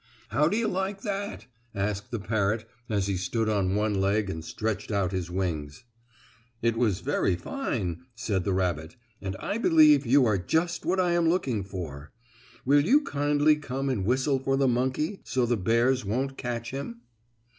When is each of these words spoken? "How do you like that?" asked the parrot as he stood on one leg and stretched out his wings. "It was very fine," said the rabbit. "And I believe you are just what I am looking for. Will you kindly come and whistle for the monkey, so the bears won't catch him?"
"How 0.29 0.47
do 0.47 0.57
you 0.57 0.67
like 0.67 1.01
that?" 1.03 1.45
asked 1.75 2.09
the 2.09 2.17
parrot 2.17 2.67
as 2.89 3.05
he 3.05 3.15
stood 3.17 3.47
on 3.47 3.75
one 3.75 4.01
leg 4.01 4.31
and 4.31 4.43
stretched 4.43 4.89
out 4.89 5.11
his 5.11 5.29
wings. 5.29 5.83
"It 6.63 6.75
was 6.75 7.01
very 7.01 7.35
fine," 7.35 8.05
said 8.15 8.43
the 8.43 8.51
rabbit. 8.51 8.95
"And 9.21 9.35
I 9.35 9.59
believe 9.59 10.07
you 10.07 10.25
are 10.25 10.39
just 10.39 10.87
what 10.87 10.99
I 10.99 11.11
am 11.11 11.29
looking 11.29 11.63
for. 11.63 12.11
Will 12.65 12.81
you 12.83 13.01
kindly 13.01 13.57
come 13.57 13.89
and 13.89 14.03
whistle 14.03 14.39
for 14.39 14.57
the 14.57 14.67
monkey, 14.67 15.21
so 15.23 15.45
the 15.45 15.55
bears 15.55 16.03
won't 16.03 16.35
catch 16.35 16.71
him?" 16.71 17.01